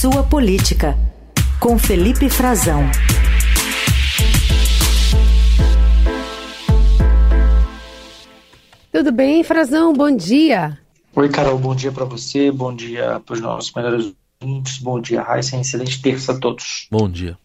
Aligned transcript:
Sua 0.00 0.22
Política, 0.22 0.96
com 1.58 1.76
Felipe 1.76 2.30
Frazão. 2.30 2.82
Tudo 8.92 9.10
bem, 9.10 9.42
Frazão? 9.42 9.92
Bom 9.92 10.14
dia. 10.14 10.78
Oi, 11.16 11.28
Carol, 11.28 11.58
bom 11.58 11.74
dia 11.74 11.90
para 11.90 12.04
você, 12.04 12.52
bom 12.52 12.72
dia 12.72 13.20
para 13.26 13.34
os 13.34 13.40
nossos 13.40 13.72
melhores 13.74 14.14
ouvintes, 14.40 14.78
bom 14.78 15.00
dia, 15.00 15.20
Raíssa, 15.20 15.56
excelente 15.56 16.00
terça 16.00 16.30
a 16.30 16.38
todos. 16.38 16.86
Bom 16.92 17.10
dia. 17.10 17.36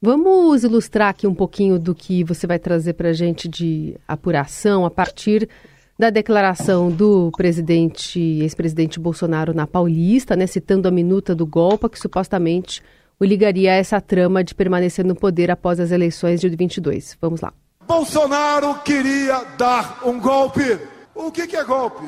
Vamos 0.00 0.64
ilustrar 0.64 1.10
aqui 1.10 1.26
um 1.26 1.34
pouquinho 1.34 1.78
do 1.78 1.94
que 1.94 2.24
você 2.24 2.46
vai 2.46 2.58
trazer 2.58 2.94
para 2.94 3.10
a 3.10 3.12
gente 3.12 3.46
de 3.46 3.94
apuração 4.08 4.86
a 4.86 4.90
partir 4.90 5.50
da 5.98 6.10
declaração 6.10 6.90
do 6.90 7.30
presidente, 7.36 8.20
ex-presidente 8.40 8.98
Bolsonaro 8.98 9.54
na 9.54 9.66
Paulista, 9.66 10.34
né, 10.34 10.46
citando 10.46 10.88
a 10.88 10.90
minuta 10.90 11.34
do 11.34 11.46
golpe 11.46 11.88
que 11.88 11.98
supostamente 11.98 12.82
o 13.18 13.24
ligaria 13.24 13.72
a 13.72 13.76
essa 13.76 14.00
trama 14.00 14.42
de 14.42 14.54
permanecer 14.54 15.04
no 15.04 15.14
poder 15.14 15.50
após 15.50 15.78
as 15.78 15.92
eleições 15.92 16.40
de 16.40 16.48
22. 16.48 17.16
Vamos 17.20 17.40
lá. 17.40 17.52
Bolsonaro 17.86 18.74
queria 18.84 19.44
dar 19.56 20.00
um 20.04 20.18
golpe. 20.18 20.78
O 21.14 21.30
que, 21.30 21.46
que 21.46 21.56
é 21.56 21.62
golpe? 21.62 22.04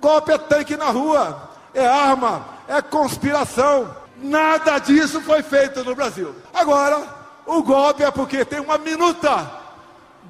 Golpe 0.00 0.32
é 0.32 0.38
tanque 0.38 0.76
na 0.76 0.90
rua, 0.90 1.50
é 1.72 1.86
arma, 1.86 2.46
é 2.68 2.82
conspiração. 2.82 3.94
Nada 4.22 4.78
disso 4.78 5.20
foi 5.22 5.42
feito 5.42 5.82
no 5.82 5.94
Brasil. 5.94 6.34
Agora, 6.52 7.02
o 7.46 7.62
golpe 7.62 8.02
é 8.02 8.10
porque 8.10 8.44
tem 8.44 8.60
uma 8.60 8.76
minuta 8.76 9.50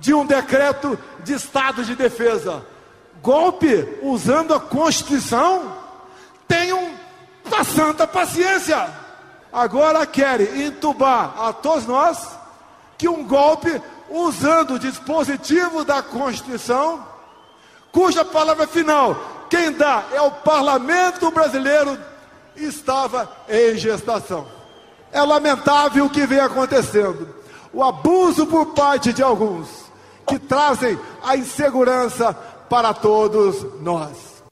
de 0.00 0.14
um 0.14 0.24
decreto 0.24 0.96
de 1.24 1.32
estado 1.32 1.84
de 1.84 1.96
defesa 1.96 2.64
golpe 3.22 3.98
usando 4.02 4.54
a 4.54 4.60
Constituição, 4.60 5.76
tenham 6.46 6.90
a 7.50 7.64
santa 7.64 8.06
paciência. 8.06 8.88
Agora 9.52 10.06
querem 10.06 10.66
entubar 10.66 11.34
a 11.38 11.52
todos 11.52 11.86
nós 11.86 12.28
que 12.96 13.08
um 13.08 13.24
golpe 13.24 13.80
usando 14.08 14.74
o 14.74 14.78
dispositivo 14.78 15.84
da 15.84 16.02
Constituição, 16.02 17.04
cuja 17.92 18.24
palavra 18.24 18.66
final, 18.66 19.46
quem 19.48 19.72
dá 19.72 20.04
é 20.12 20.20
o 20.20 20.30
parlamento 20.30 21.30
brasileiro, 21.30 21.98
estava 22.56 23.30
em 23.48 23.76
gestação. 23.76 24.46
É 25.12 25.22
lamentável 25.22 26.04
o 26.04 26.10
que 26.10 26.26
vem 26.26 26.40
acontecendo. 26.40 27.34
O 27.72 27.82
abuso 27.82 28.46
por 28.46 28.66
parte 28.66 29.12
de 29.12 29.22
alguns 29.22 29.68
que 30.26 30.38
trazem 30.38 30.98
a 31.24 31.36
insegurança 31.36 32.36
para 32.70 32.94
todos 32.94 33.66
nós. 33.82 34.44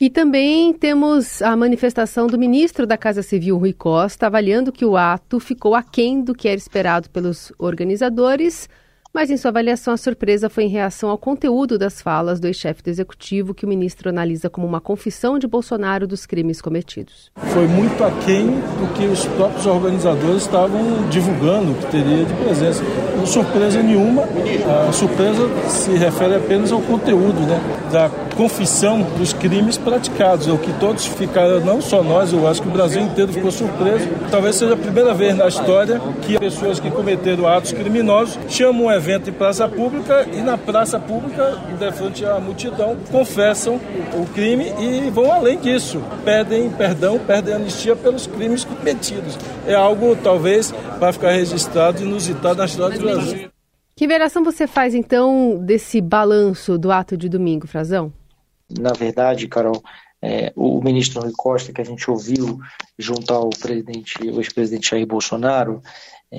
E 0.00 0.08
também 0.08 0.72
temos 0.72 1.42
a 1.42 1.56
manifestação 1.56 2.28
do 2.28 2.38
ministro 2.38 2.86
da 2.86 2.96
Casa 2.96 3.22
Civil, 3.22 3.58
Rui 3.58 3.72
Costa, 3.72 4.26
avaliando 4.26 4.70
que 4.70 4.84
o 4.84 4.96
ato 4.96 5.40
ficou 5.40 5.74
aquém 5.74 6.22
do 6.22 6.34
que 6.34 6.46
era 6.46 6.56
esperado 6.56 7.10
pelos 7.10 7.52
organizadores 7.58 8.68
mas 9.14 9.30
em 9.30 9.36
sua 9.36 9.50
avaliação, 9.50 9.94
a 9.94 9.96
surpresa 9.96 10.50
foi 10.50 10.64
em 10.64 10.68
reação 10.68 11.08
ao 11.08 11.16
conteúdo 11.16 11.78
das 11.78 12.02
falas 12.02 12.40
do 12.40 12.48
ex-chefe 12.48 12.82
do 12.82 12.90
executivo, 12.90 13.54
que 13.54 13.64
o 13.64 13.68
ministro 13.68 14.08
analisa 14.08 14.50
como 14.50 14.66
uma 14.66 14.80
confissão 14.80 15.38
de 15.38 15.46
Bolsonaro 15.46 16.04
dos 16.04 16.26
crimes 16.26 16.60
cometidos. 16.60 17.30
Foi 17.36 17.68
muito 17.68 18.02
aquém 18.02 18.46
do 18.46 18.92
que 18.94 19.06
os 19.06 19.24
próprios 19.24 19.66
organizadores 19.66 20.42
estavam 20.42 21.08
divulgando 21.10 21.74
que 21.74 21.86
teria 21.92 22.24
de 22.24 22.34
presença. 22.42 22.82
Não 23.16 23.24
surpresa 23.24 23.80
nenhuma, 23.80 24.24
a 24.88 24.92
surpresa 24.92 25.48
se 25.68 25.92
refere 25.92 26.34
apenas 26.34 26.72
ao 26.72 26.80
conteúdo 26.80 27.38
né, 27.42 27.60
da 27.92 28.10
confissão 28.36 29.00
dos 29.16 29.32
crimes 29.32 29.78
praticados. 29.78 30.48
É 30.48 30.50
o 30.50 30.58
que 30.58 30.72
todos 30.80 31.06
ficaram, 31.06 31.60
não 31.60 31.80
só 31.80 32.02
nós, 32.02 32.32
eu 32.32 32.48
acho 32.48 32.60
que 32.60 32.68
o 32.68 32.72
Brasil 32.72 33.00
inteiro 33.00 33.32
ficou 33.32 33.52
surpreso. 33.52 34.08
Talvez 34.28 34.56
seja 34.56 34.74
a 34.74 34.76
primeira 34.76 35.14
vez 35.14 35.36
na 35.36 35.46
história 35.46 36.00
que 36.22 36.36
pessoas 36.36 36.80
que 36.80 36.90
cometeram 36.90 37.46
atos 37.46 37.70
criminosos 37.70 38.36
chamam 38.48 38.86
um 38.86 38.90
evento 38.90 39.03
em 39.08 39.32
praça 39.32 39.68
pública 39.68 40.26
e 40.32 40.40
na 40.40 40.56
praça 40.56 40.98
pública, 40.98 41.56
de 41.78 41.92
frente 41.92 42.24
à 42.24 42.38
multidão, 42.40 42.96
confessam 43.10 43.80
o 44.14 44.26
crime 44.32 44.72
e 44.80 45.10
vão 45.10 45.32
além 45.32 45.58
disso. 45.58 46.02
Pedem 46.24 46.70
perdão, 46.70 47.18
pedem 47.18 47.54
anistia 47.54 47.94
pelos 47.94 48.26
crimes 48.26 48.64
cometidos. 48.64 49.38
É 49.66 49.74
algo, 49.74 50.16
talvez, 50.16 50.72
para 50.98 51.12
ficar 51.12 51.32
registrado 51.32 52.02
inusitado 52.02 52.56
na 52.56 52.64
história 52.64 52.98
do 52.98 53.04
Brasil. 53.04 53.50
Que 53.96 54.06
veração 54.06 54.42
você 54.42 54.66
faz, 54.66 54.94
então, 54.94 55.58
desse 55.64 56.00
balanço 56.00 56.76
do 56.76 56.90
ato 56.90 57.16
de 57.16 57.28
domingo, 57.28 57.66
Frazão? 57.66 58.12
na 58.78 58.92
verdade, 58.92 59.48
Carol, 59.48 59.82
é, 60.22 60.52
o 60.56 60.80
ministro 60.82 61.22
Rui 61.22 61.32
Costa, 61.36 61.72
que 61.72 61.80
a 61.80 61.84
gente 61.84 62.10
ouviu 62.10 62.58
junto 62.98 63.32
ao 63.32 63.50
presidente, 63.50 64.16
o 64.22 64.40
ex-presidente 64.40 64.90
Jair 64.90 65.06
Bolsonaro, 65.06 65.82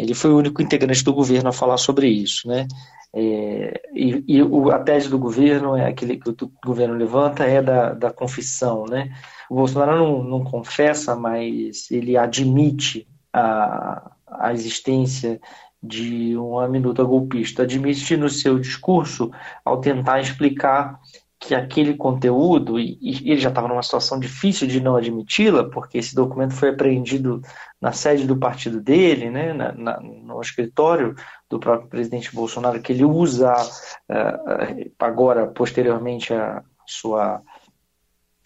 ele 0.02 0.14
foi 0.14 0.32
o 0.32 0.38
único 0.38 0.62
integrante 0.62 1.04
do 1.04 1.14
governo 1.14 1.50
a 1.50 1.54
falar 1.54 1.78
sobre 1.78 2.08
isso, 2.08 2.48
né? 2.48 2.68
É, 3.14 3.82
e, 3.94 4.24
e 4.28 4.44
o, 4.44 4.72
a 4.72 4.80
tese 4.80 5.10
do 5.10 5.18
governo 5.18 5.76
é 5.76 5.88
aquele 5.88 6.18
que 6.18 6.30
o 6.30 6.52
governo 6.66 6.96
levanta 6.96 7.46
é 7.46 7.62
da, 7.62 7.94
da 7.94 8.12
confissão, 8.12 8.86
né? 8.86 9.10
O 9.50 9.56
Bolsonaro 9.56 9.98
não, 9.98 10.24
não 10.24 10.44
confessa, 10.44 11.16
mas 11.16 11.90
ele 11.90 12.18
admite 12.18 13.08
a, 13.32 14.12
a 14.28 14.54
existência 14.54 15.40
de 15.82 16.36
uma 16.36 16.68
minuta 16.68 17.04
golpista, 17.04 17.64
admite 17.64 18.18
no 18.18 18.30
seu 18.30 18.60
discurso 18.60 19.32
ao 19.64 19.80
tentar 19.80 20.20
explicar 20.20 21.00
que 21.40 21.54
aquele 21.54 21.96
conteúdo, 21.96 22.80
e, 22.80 22.98
e 23.02 23.32
ele 23.32 23.42
já 23.42 23.50
estava 23.50 23.68
numa 23.68 23.84
situação 23.84 24.20
difícil 24.20 24.68
de 24.68 24.80
não 24.80 24.96
admiti-la, 24.96 25.70
porque 25.70 25.98
esse 25.98 26.16
documento 26.16 26.54
foi 26.54 26.70
apreendido 26.70 27.42
na 27.80 27.92
sede 27.92 28.26
do 28.26 28.38
partido 28.38 28.82
dele, 28.82 29.30
né, 29.30 29.54
na, 29.54 29.72
na, 29.74 30.00
no 30.00 30.42
escritório 30.42 31.16
do 31.50 31.60
próprio 31.60 31.90
presidente 31.90 32.34
Bolsonaro, 32.34 32.82
que 32.82 32.94
ele 32.94 33.04
usa 33.04 33.54
uh, 33.54 34.92
agora, 34.98 35.48
posteriormente, 35.48 36.34
a 36.34 36.64
sua, 36.88 37.42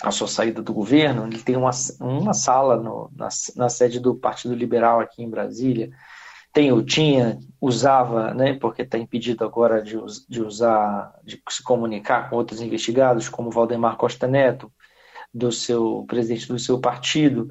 a 0.02 0.12
sua 0.12 0.28
saída 0.28 0.62
do 0.62 0.74
governo. 0.74 1.26
Ele 1.26 1.40
tem 1.40 1.56
uma, 1.56 1.72
uma 2.00 2.34
sala 2.34 2.76
no, 2.76 3.10
na, 3.16 3.30
na 3.56 3.70
sede 3.70 4.00
do 4.00 4.16
Partido 4.16 4.56
Liberal 4.56 5.00
aqui 5.00 5.24
em 5.24 5.30
Brasília, 5.30 5.92
tem 6.52 6.72
ou 6.72 6.84
tinha, 6.84 7.40
usava, 7.62 8.34
né, 8.34 8.54
porque 8.54 8.82
está 8.82 8.98
impedido 8.98 9.44
agora 9.44 9.82
de, 9.82 9.98
de 10.28 10.42
usar, 10.42 11.14
de 11.24 11.42
se 11.50 11.64
comunicar 11.64 12.30
com 12.30 12.36
outros 12.36 12.62
investigados, 12.62 13.30
como 13.30 13.52
Valdemar 13.52 13.98
Costa 13.98 14.28
Neto, 14.28 14.72
do 15.34 15.52
seu 15.52 16.06
presidente 16.08 16.48
do 16.48 16.58
seu 16.58 16.80
partido, 16.80 17.50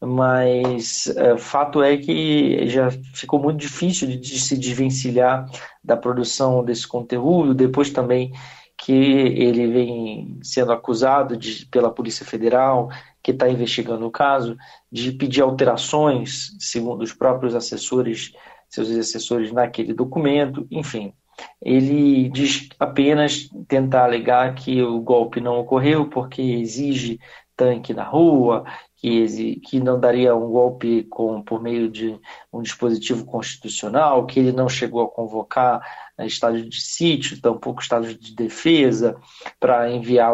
mas 0.00 1.08
é, 1.08 1.36
fato 1.36 1.82
é 1.82 1.96
que 1.96 2.68
já 2.68 2.90
ficou 3.14 3.40
muito 3.40 3.58
difícil 3.58 4.06
de, 4.06 4.16
de 4.16 4.40
se 4.40 4.56
desvencilhar 4.56 5.46
da 5.82 5.96
produção 5.96 6.64
desse 6.64 6.86
conteúdo, 6.86 7.54
depois 7.54 7.90
também 7.90 8.32
que 8.76 8.92
ele 8.92 9.66
vem 9.68 10.38
sendo 10.42 10.70
acusado 10.70 11.36
de, 11.36 11.66
pela 11.66 11.90
Polícia 11.90 12.26
Federal, 12.26 12.90
que 13.26 13.32
está 13.32 13.48
investigando 13.48 14.06
o 14.06 14.10
caso, 14.10 14.56
de 14.90 15.10
pedir 15.10 15.42
alterações, 15.42 16.56
segundo 16.60 17.02
os 17.02 17.12
próprios 17.12 17.56
assessores, 17.56 18.32
seus 18.68 18.88
assessores 18.88 19.50
naquele 19.50 19.92
documento, 19.92 20.64
enfim. 20.70 21.12
Ele 21.60 22.28
diz 22.28 22.68
apenas 22.78 23.48
tentar 23.66 24.04
alegar 24.04 24.54
que 24.54 24.80
o 24.80 25.00
golpe 25.00 25.40
não 25.40 25.58
ocorreu 25.58 26.08
porque 26.08 26.40
exige 26.40 27.18
tanque 27.56 27.92
na 27.92 28.04
rua, 28.04 28.64
que, 28.94 29.56
que 29.56 29.80
não 29.80 29.98
daria 29.98 30.36
um 30.36 30.48
golpe 30.48 31.02
com, 31.10 31.42
por 31.42 31.60
meio 31.60 31.90
de 31.90 32.16
um 32.52 32.62
dispositivo 32.62 33.24
constitucional, 33.24 34.24
que 34.24 34.38
ele 34.38 34.52
não 34.52 34.68
chegou 34.68 35.02
a 35.02 35.10
convocar 35.10 35.80
né, 36.16 36.28
estado 36.28 36.62
de 36.62 36.80
sítio, 36.80 37.40
tampouco 37.40 37.82
estado 37.82 38.14
de 38.14 38.36
defesa, 38.36 39.16
para 39.58 39.90
enviar 39.90 40.32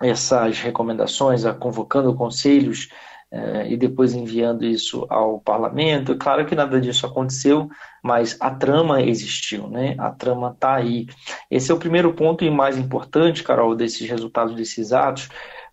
essas 0.00 0.60
recomendações, 0.60 1.44
convocando 1.58 2.14
conselhos 2.14 2.88
eh, 3.30 3.72
e 3.72 3.76
depois 3.76 4.14
enviando 4.14 4.64
isso 4.64 5.06
ao 5.08 5.40
parlamento. 5.40 6.12
É 6.12 6.16
claro 6.16 6.46
que 6.46 6.54
nada 6.54 6.80
disso 6.80 7.06
aconteceu, 7.06 7.68
mas 8.02 8.36
a 8.40 8.50
trama 8.50 9.02
existiu, 9.02 9.68
né? 9.68 9.94
A 9.98 10.10
trama 10.10 10.50
está 10.50 10.74
aí. 10.74 11.06
Esse 11.50 11.70
é 11.72 11.74
o 11.74 11.78
primeiro 11.78 12.12
ponto 12.14 12.44
e 12.44 12.50
mais 12.50 12.78
importante, 12.78 13.42
Carol, 13.42 13.74
desses 13.74 14.08
resultados 14.08 14.54
desses 14.54 14.92
atos, 14.92 15.28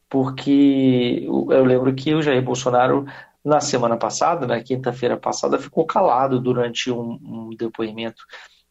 porque 0.09 1.23
eu 1.27 1.63
lembro 1.63 1.93
que 1.93 2.13
o 2.13 2.21
Jair 2.21 2.41
Bolsonaro 2.43 3.05
na 3.43 3.59
semana 3.59 3.97
passada, 3.97 4.45
na 4.45 4.61
quinta-feira 4.61 5.17
passada, 5.17 5.57
ficou 5.59 5.85
calado 5.85 6.39
durante 6.39 6.91
um, 6.91 7.19
um 7.23 7.49
depoimento 7.55 8.23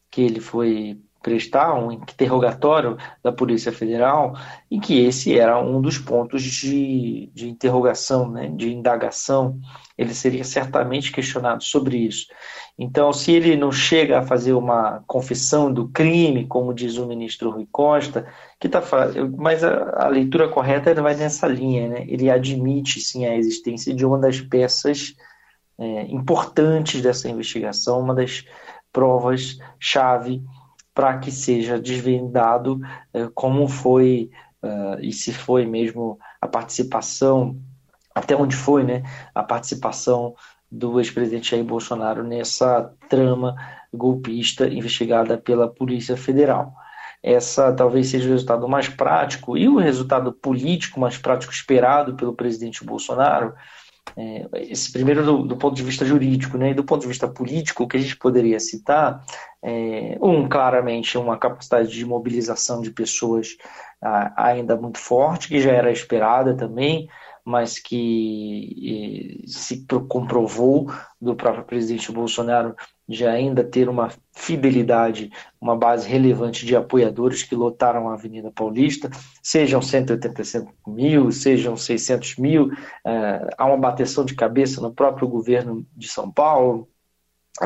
que 0.09 0.21
ele 0.21 0.39
foi 0.39 0.99
prestar 1.21 1.73
um 1.75 1.91
interrogatório 1.91 2.97
da 3.23 3.31
Polícia 3.31 3.71
Federal 3.71 4.35
e 4.69 4.79
que 4.79 5.05
esse 5.05 5.37
era 5.37 5.59
um 5.59 5.81
dos 5.81 5.97
pontos 5.97 6.41
de, 6.41 7.29
de 7.33 7.49
interrogação, 7.49 8.29
né, 8.29 8.49
de 8.49 8.73
indagação. 8.73 9.59
Ele 9.97 10.13
seria 10.13 10.43
certamente 10.43 11.11
questionado 11.11 11.63
sobre 11.63 11.97
isso. 11.97 12.25
Então, 12.77 13.13
se 13.13 13.31
ele 13.31 13.55
não 13.55 13.71
chega 13.71 14.19
a 14.19 14.23
fazer 14.23 14.53
uma 14.53 15.03
confissão 15.05 15.71
do 15.71 15.87
crime, 15.89 16.47
como 16.47 16.73
diz 16.73 16.97
o 16.97 17.05
ministro 17.05 17.51
Rui 17.51 17.67
Costa, 17.71 18.27
que 18.59 18.67
tá, 18.67 18.81
mas 19.37 19.63
a, 19.63 20.05
a 20.05 20.07
leitura 20.07 20.49
correta 20.49 20.93
vai 20.95 21.15
nessa 21.15 21.47
linha, 21.47 21.87
né? 21.87 22.05
Ele 22.07 22.29
admite 22.29 22.99
sim 22.99 23.25
a 23.25 23.35
existência 23.35 23.93
de 23.93 24.03
uma 24.05 24.17
das 24.17 24.41
peças 24.41 25.15
é, 25.77 26.03
importantes 26.03 27.01
dessa 27.01 27.29
investigação, 27.29 27.99
uma 27.99 28.15
das 28.15 28.43
provas 28.91 29.57
chave 29.79 30.43
para 30.93 31.17
que 31.19 31.31
seja 31.31 31.79
desvendado 31.79 32.79
é, 33.13 33.27
como 33.33 33.67
foi 33.67 34.29
uh, 34.61 34.99
e 35.01 35.11
se 35.11 35.33
foi 35.33 35.65
mesmo 35.65 36.19
a 36.39 36.47
participação, 36.47 37.57
até 38.13 38.35
onde 38.35 38.55
foi, 38.55 38.83
né, 38.83 39.03
a 39.33 39.43
participação 39.43 40.35
do 40.71 40.99
ex-presidente 40.99 41.51
Jair 41.51 41.63
Bolsonaro 41.63 42.23
nessa 42.23 42.93
trama 43.09 43.55
golpista 43.93 44.67
investigada 44.67 45.37
pela 45.37 45.67
Polícia 45.67 46.15
Federal. 46.15 46.73
Essa 47.21 47.71
talvez 47.71 48.07
seja 48.07 48.27
o 48.27 48.31
resultado 48.31 48.67
mais 48.67 48.87
prático 48.87 49.57
e 49.57 49.67
o 49.67 49.77
resultado 49.77 50.31
político 50.31 50.99
mais 50.99 51.17
prático 51.17 51.53
esperado 51.53 52.15
pelo 52.15 52.33
presidente 52.33 52.83
Bolsonaro. 52.83 53.53
É, 54.15 54.47
esse 54.53 54.91
primeiro 54.91 55.23
do, 55.23 55.43
do, 55.43 55.57
ponto 55.57 55.75
de 55.75 55.83
vista 55.83 56.05
jurídico, 56.05 56.57
né, 56.57 56.71
e 56.71 56.73
do 56.73 56.83
ponto 56.83 57.01
de 57.01 57.07
vista 57.07 57.27
político, 57.27 57.83
o 57.83 57.87
que 57.87 57.97
a 57.97 57.99
gente 57.99 58.17
poderia 58.17 58.59
citar 58.59 59.23
é, 59.63 60.17
um 60.21 60.47
claramente 60.47 61.17
uma 61.17 61.37
capacidade 61.37 61.89
de 61.89 62.05
mobilização 62.05 62.81
de 62.81 62.91
pessoas 62.91 63.57
ainda 64.35 64.75
muito 64.75 64.97
forte, 64.97 65.47
que 65.47 65.61
já 65.61 65.71
era 65.71 65.91
esperada 65.91 66.55
também, 66.55 67.07
mas 67.45 67.77
que 67.77 69.43
se 69.45 69.85
comprovou 70.07 70.91
do 71.19 71.35
próprio 71.35 71.63
presidente 71.63 72.11
Bolsonaro 72.11 72.75
de 73.11 73.25
ainda 73.25 73.63
ter 73.63 73.89
uma 73.89 74.09
fidelidade, 74.31 75.31
uma 75.59 75.75
base 75.75 76.07
relevante 76.07 76.65
de 76.65 76.75
apoiadores 76.75 77.43
que 77.43 77.55
lotaram 77.55 78.09
a 78.09 78.13
Avenida 78.13 78.51
Paulista, 78.51 79.09
sejam 79.43 79.81
185 79.81 80.73
mil, 80.87 81.31
sejam 81.31 81.75
600 81.75 82.37
mil, 82.37 82.71
é, 83.05 83.49
há 83.57 83.65
uma 83.65 83.77
bateção 83.77 84.23
de 84.25 84.33
cabeça 84.33 84.81
no 84.81 84.93
próprio 84.93 85.27
governo 85.27 85.85
de 85.95 86.07
São 86.07 86.31
Paulo, 86.31 86.87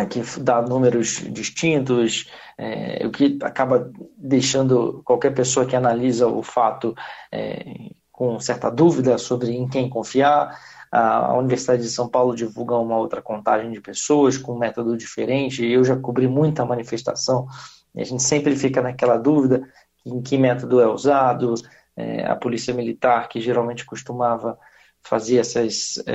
que 0.10 0.22
dá 0.42 0.62
números 0.62 1.24
distintos, 1.30 2.30
é, 2.58 3.06
o 3.06 3.12
que 3.12 3.38
acaba 3.42 3.92
deixando 4.18 5.02
qualquer 5.06 5.34
pessoa 5.34 5.66
que 5.66 5.76
analisa 5.76 6.28
o 6.28 6.42
fato 6.42 6.96
é, 7.32 7.64
com 8.12 8.40
certa 8.40 8.70
dúvida 8.70 9.18
sobre 9.18 9.52
em 9.52 9.68
quem 9.68 9.90
confiar. 9.90 10.58
A 10.98 11.38
Universidade 11.38 11.82
de 11.82 11.90
São 11.90 12.08
Paulo 12.08 12.36
divulga 12.36 12.76
uma 12.76 12.98
outra 12.98 13.22
contagem 13.22 13.72
de 13.72 13.82
pessoas 13.82 14.38
com 14.38 14.54
um 14.54 14.58
método 14.58 14.96
diferente. 14.96 15.66
Eu 15.66 15.84
já 15.84 15.98
cobri 15.98 16.28
muita 16.28 16.66
manifestação 16.66 17.48
a 17.98 18.04
gente 18.04 18.24
sempre 18.24 18.56
fica 18.56 18.82
naquela 18.82 19.18
dúvida 19.18 19.68
em 20.06 20.22
que 20.22 20.38
método 20.38 20.82
é 20.82 20.88
usado. 20.88 21.54
É, 21.98 22.26
a 22.26 22.36
polícia 22.36 22.74
militar, 22.74 23.30
que 23.30 23.40
geralmente 23.40 23.86
costumava 23.86 24.58
fazer 25.02 25.38
essas 25.38 26.04
é, 26.06 26.14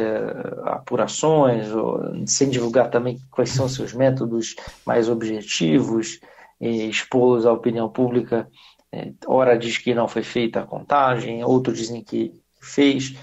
apurações, 0.64 1.72
ou, 1.72 2.26
sem 2.26 2.50
divulgar 2.50 2.90
também 2.90 3.18
quais 3.30 3.48
são 3.48 3.66
seus 3.66 3.94
métodos 3.94 4.56
mais 4.84 5.08
objetivos, 5.08 6.20
expô-los 6.60 7.46
à 7.46 7.52
opinião 7.52 7.88
pública 7.88 8.46
é, 8.92 9.12
ora 9.26 9.56
diz 9.56 9.78
que 9.78 9.94
não 9.94 10.08
foi 10.08 10.22
feita 10.22 10.60
a 10.60 10.66
contagem, 10.66 11.44
outros 11.44 11.78
dizem 11.78 12.02
que 12.02 12.34
fez. 12.60 13.16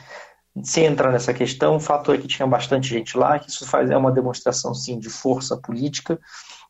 Se 0.64 0.82
entrar 0.82 1.12
nessa 1.12 1.34
questão, 1.34 1.76
o 1.76 1.80
fato 1.80 2.12
é 2.12 2.18
que 2.18 2.28
tinha 2.28 2.48
bastante 2.48 2.88
gente 2.88 3.18
lá, 3.18 3.38
que 3.40 3.50
isso 3.50 3.66
faz, 3.66 3.90
é 3.90 3.98
uma 3.98 4.12
demonstração, 4.12 4.74
sim, 4.74 5.00
de 5.00 5.10
força 5.10 5.58
política. 5.58 6.20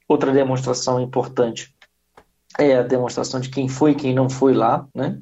Outra 0.07 0.31
demonstração 0.31 0.99
importante 0.99 1.75
é 2.57 2.77
a 2.77 2.83
demonstração 2.83 3.39
de 3.39 3.49
quem 3.49 3.67
foi 3.67 3.91
e 3.91 3.95
quem 3.95 4.13
não 4.13 4.29
foi 4.29 4.53
lá, 4.53 4.87
né? 4.93 5.19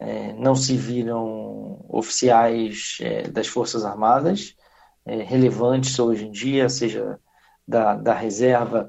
É, 0.00 0.32
não 0.32 0.54
se 0.54 0.76
viram 0.76 1.84
oficiais 1.88 2.98
é, 3.00 3.28
das 3.28 3.46
Forças 3.46 3.84
Armadas 3.84 4.56
é, 5.04 5.22
relevantes 5.22 5.98
hoje 5.98 6.26
em 6.26 6.30
dia, 6.30 6.68
seja 6.68 7.18
da, 7.66 7.94
da 7.94 8.14
reserva, 8.14 8.88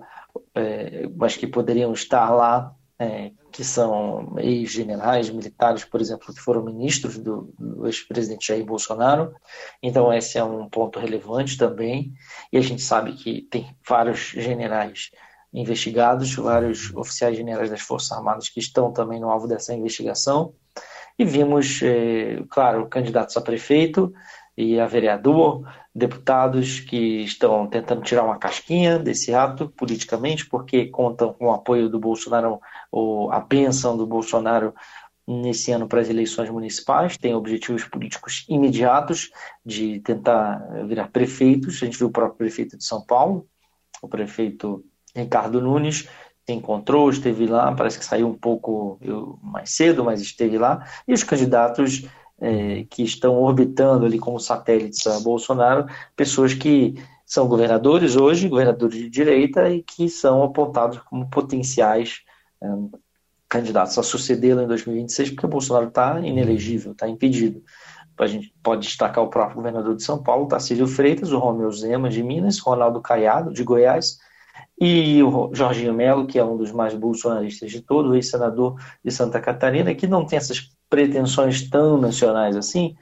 é, 0.56 1.08
mas 1.16 1.36
que 1.36 1.48
poderiam 1.48 1.94
estar 1.94 2.30
lá 2.32 2.74
é, 3.00 3.32
que 3.52 3.64
são 3.64 4.36
ex-generais 4.38 5.30
militares, 5.30 5.84
por 5.84 6.00
exemplo, 6.00 6.34
que 6.34 6.40
foram 6.40 6.64
ministros 6.64 7.18
do, 7.18 7.54
do 7.58 7.86
ex-presidente 7.88 8.48
Jair 8.48 8.66
Bolsonaro. 8.66 9.34
Então, 9.82 10.14
esse 10.14 10.38
é 10.38 10.44
um 10.44 10.70
ponto 10.70 11.00
relevante 11.00 11.58
também. 11.58 12.14
E 12.52 12.58
a 12.58 12.62
gente 12.62 12.82
sabe 12.82 13.14
que 13.14 13.42
tem 13.44 13.76
vários 13.88 14.20
generais 14.20 15.12
investigados, 15.54 16.34
vários 16.36 16.94
oficiais 16.96 17.38
generais 17.38 17.70
das 17.70 17.82
Forças 17.82 18.12
Armadas 18.12 18.50
que 18.50 18.60
estão 18.60 18.92
também 18.92 19.20
no 19.20 19.30
alvo 19.30 19.48
dessa 19.48 19.74
investigação. 19.74 20.54
E 21.18 21.24
vimos, 21.24 21.82
é, 21.84 22.44
claro, 22.50 22.88
candidatos 22.88 23.38
a 23.38 23.42
prefeito 23.42 24.12
e 24.58 24.80
a 24.80 24.88
vereador, 24.88 25.64
deputados 25.96 26.80
que 26.80 27.24
estão 27.24 27.68
tentando 27.68 28.02
tirar 28.02 28.24
uma 28.24 28.38
casquinha 28.38 28.98
desse 28.98 29.34
ato 29.34 29.70
politicamente, 29.78 30.48
porque 30.48 30.88
contam 30.88 31.34
com 31.34 31.48
o 31.48 31.52
apoio 31.52 31.88
do 31.88 32.00
Bolsonaro, 32.00 32.60
ou 32.92 33.32
a 33.32 33.40
bênção 33.40 33.96
do 33.96 34.06
Bolsonaro 34.08 34.74
nesse 35.28 35.72
ano 35.72 35.88
para 35.88 36.02
as 36.02 36.10
eleições 36.10 36.50
municipais, 36.50 37.18
tem 37.18 37.34
objetivos 37.34 37.86
políticos 37.86 38.46
imediatos 38.50 39.32
de 39.66 40.00
tentar 40.00 40.58
virar 40.88 41.10
prefeitos. 41.10 41.82
A 41.82 41.86
gente 41.86 41.98
viu 41.98 42.08
o 42.08 42.12
próprio 42.12 42.38
prefeito 42.38 42.78
de 42.78 42.84
São 42.84 43.06
Paulo, 43.06 43.48
o 44.02 44.08
prefeito 44.08 44.84
Ricardo 45.16 45.62
Nunes, 45.62 46.10
se 46.46 46.54
encontrou, 46.54 47.10
esteve 47.10 47.46
lá, 47.46 47.74
parece 47.74 47.98
que 47.98 48.04
saiu 48.04 48.28
um 48.28 48.38
pouco 48.38 49.00
mais 49.42 49.70
cedo, 49.70 50.04
mas 50.04 50.22
esteve 50.22 50.58
lá, 50.58 50.86
e 51.08 51.14
os 51.14 51.24
candidatos 51.24 52.06
é, 52.40 52.86
que 52.90 53.04
estão 53.04 53.42
orbitando 53.42 54.06
ali 54.06 54.20
como 54.20 54.40
satélites 54.40 55.06
a 55.08 55.20
Bolsonaro, 55.20 55.86
pessoas 56.16 56.54
que 56.54 56.96
são 57.26 57.48
governadores 57.48 58.16
hoje, 58.16 58.50
governadores 58.50 58.98
de 58.98 59.10
direita, 59.10 59.70
e 59.70 59.82
que 59.82 60.10
são 60.10 60.44
apontados 60.44 61.00
como 61.00 61.30
potenciais 61.30 62.22
é, 62.62 62.68
candidatos 63.48 63.98
a 63.98 64.04
sucedê-lo 64.04 64.62
em 64.62 64.68
2026, 64.68 65.32
porque 65.32 65.46
o 65.46 65.50
Bolsonaro 65.50 65.88
está 65.88 66.20
inelegível, 66.20 66.92
está 66.92 67.08
impedido. 67.08 67.64
A 68.18 68.28
gente 68.28 68.54
pode 68.62 68.86
destacar 68.86 69.24
o 69.24 69.30
próprio 69.30 69.58
governador 69.58 69.96
de 69.96 70.04
São 70.04 70.22
Paulo, 70.22 70.48
Tarcísio 70.48 70.88
Freitas, 70.88 71.32
o 71.32 71.40
Romeu 71.40 71.72
Zema 71.72 72.10
de 72.10 72.22
Minas, 72.22 72.60
Ronaldo 72.60 73.02
Caiado 73.02 73.52
de 73.52 73.64
Goiás, 73.64 74.20
e 74.80 75.22
o 75.24 75.50
Jorginho 75.54 75.94
Melo, 75.94 76.28
que 76.28 76.38
é 76.38 76.44
um 76.44 76.58
dos 76.58 76.72
mais 76.72 76.94
bolsonaristas 76.94 77.72
de 77.72 77.82
todos, 77.82 78.14
ex-senador 78.14 78.80
de 79.04 79.12
Santa 79.12 79.40
Catarina, 79.40 79.96
que 79.96 80.08
não 80.08 80.26
tem 80.26 80.38
essas 80.38 80.70
pretensões 80.94 81.68
tão 81.68 81.98
nacionais 81.98 82.56
assim, 82.56 82.96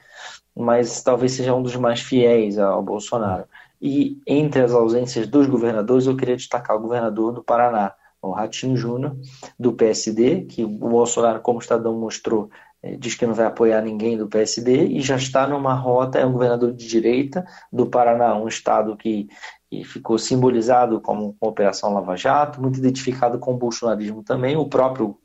mas 0.56 1.02
talvez 1.02 1.32
seja 1.32 1.54
um 1.54 1.62
dos 1.62 1.76
mais 1.76 2.00
fiéis 2.00 2.58
ao 2.58 2.82
Bolsonaro. 2.82 3.44
E 3.82 4.18
entre 4.26 4.62
as 4.62 4.72
ausências 4.72 5.28
dos 5.28 5.46
governadores, 5.46 6.06
eu 6.06 6.16
queria 6.16 6.34
destacar 6.34 6.74
o 6.74 6.80
governador 6.80 7.34
do 7.34 7.44
Paraná, 7.44 7.92
o 8.22 8.30
Ratinho 8.30 8.78
Júnior, 8.78 9.14
do 9.58 9.74
PSD, 9.74 10.46
que 10.46 10.64
o 10.64 10.68
Bolsonaro, 10.68 11.42
como 11.42 11.58
Estadão 11.58 11.92
mostrou, 11.92 12.48
eh, 12.82 12.96
diz 12.96 13.14
que 13.14 13.26
não 13.26 13.34
vai 13.34 13.44
apoiar 13.44 13.82
ninguém 13.82 14.16
do 14.16 14.26
PSD 14.26 14.86
e 14.86 15.02
já 15.02 15.16
está 15.16 15.46
numa 15.46 15.74
rota, 15.74 16.18
é 16.18 16.24
um 16.24 16.32
governador 16.32 16.72
de 16.72 16.88
direita 16.88 17.44
do 17.70 17.84
Paraná, 17.84 18.34
um 18.34 18.48
estado 18.48 18.96
que, 18.96 19.28
que 19.68 19.84
ficou 19.84 20.16
simbolizado 20.16 20.98
como 20.98 21.36
Operação 21.38 21.92
Lava 21.92 22.16
Jato, 22.16 22.58
muito 22.58 22.78
identificado 22.78 23.38
com 23.38 23.52
o 23.52 23.58
bolsonarismo 23.58 24.22
também, 24.22 24.56
o 24.56 24.66
próprio 24.66 25.18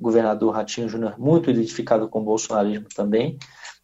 governador 0.00 0.54
Ratinho 0.54 0.88
Júnior, 0.88 1.18
muito 1.18 1.50
identificado 1.50 2.08
com 2.08 2.20
o 2.20 2.24
bolsonarismo 2.24 2.88
também. 2.94 3.38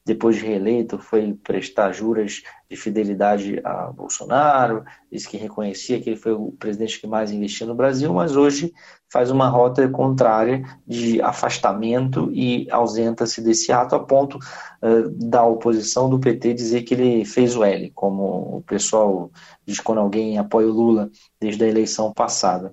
Depois 0.06 0.36
de 0.36 0.46
reeleito, 0.46 1.00
foi 1.00 1.34
prestar 1.42 1.90
juras 1.90 2.42
de 2.70 2.76
fidelidade 2.76 3.60
a 3.64 3.90
Bolsonaro, 3.90 4.84
disse 5.10 5.28
que 5.28 5.36
reconhecia 5.36 6.00
que 6.00 6.10
ele 6.10 6.16
foi 6.16 6.30
o 6.30 6.52
presidente 6.52 7.00
que 7.00 7.08
mais 7.08 7.32
investiu 7.32 7.66
no 7.66 7.74
Brasil, 7.74 8.14
mas 8.14 8.36
hoje 8.36 8.72
faz 9.12 9.32
uma 9.32 9.48
rota 9.48 9.88
contrária 9.88 10.64
de 10.86 11.20
afastamento 11.20 12.30
e 12.32 12.68
ausenta-se 12.70 13.40
desse 13.40 13.72
ato 13.72 13.96
a 13.96 13.98
ponto 13.98 14.38
uh, 14.38 15.10
da 15.28 15.44
oposição 15.44 16.08
do 16.08 16.20
PT 16.20 16.54
dizer 16.54 16.82
que 16.82 16.94
ele 16.94 17.24
fez 17.24 17.56
o 17.56 17.64
L, 17.64 17.90
como 17.92 18.58
o 18.58 18.62
pessoal 18.62 19.28
diz 19.66 19.80
quando 19.80 19.98
alguém 19.98 20.38
apoia 20.38 20.68
o 20.68 20.72
Lula 20.72 21.10
desde 21.40 21.64
a 21.64 21.68
eleição 21.68 22.12
passada. 22.12 22.72